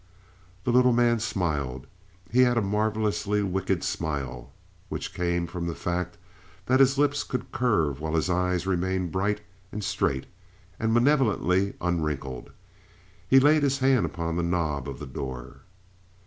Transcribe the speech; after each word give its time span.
The 0.63 0.71
little 0.71 0.93
man 0.93 1.19
smiled. 1.19 1.85
He 2.31 2.39
had 2.39 2.57
a 2.57 2.61
marvelously 2.63 3.43
wicked 3.43 3.83
smile, 3.83 4.51
which 4.89 5.13
came 5.13 5.45
from 5.45 5.67
the 5.67 5.75
fact 5.75 6.17
that 6.65 6.79
his 6.79 6.97
lips 6.97 7.23
could 7.23 7.51
curve 7.51 8.01
while 8.01 8.15
his 8.15 8.27
eyes 8.27 8.65
remained 8.65 9.11
bright 9.11 9.41
and 9.71 9.83
straight, 9.83 10.25
and 10.79 10.91
malevolently 10.91 11.75
unwrinkled. 11.79 12.49
He 13.27 13.39
laid 13.39 13.61
his 13.61 13.77
hand 13.77 14.09
on 14.15 14.37
the 14.37 14.41
knob 14.41 14.89
of 14.89 14.97
the 14.97 15.05
door. 15.05 15.57